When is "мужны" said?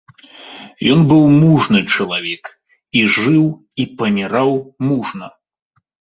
1.41-1.81